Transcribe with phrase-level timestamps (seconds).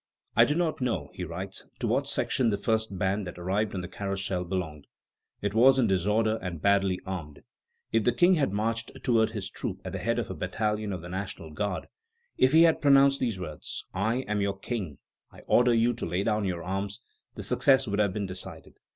[0.35, 3.81] "I do not know," he writes, "to what section the first band that arrived on
[3.81, 4.87] the Carrousel belonged;
[5.43, 7.43] it was in disorder and badly armed.
[7.91, 11.03] If the King had marched towards this troop at the head of a battalion of
[11.03, 11.87] the National Guard,
[12.35, 14.97] if he had pronounced these words: 'I am your King;
[15.31, 16.99] I order you to lay down your arms,'
[17.35, 18.77] the success would have been decided.